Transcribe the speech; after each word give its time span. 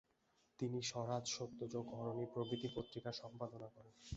তিনি 0.59 0.79
'স্বরাজ', 0.81 1.31
'সত্যযুগ', 1.31 1.91
'অরণি' 1.91 2.31
প্রভৃতি 2.33 2.67
পত্রিকা 2.75 3.11
সম্পাদনা 3.21 3.67
করেন। 3.67 3.93